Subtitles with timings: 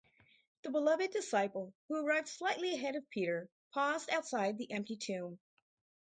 [0.63, 5.37] The Beloved Disciple, who arrived slightly ahead of Peter, paused outside the empty tomb.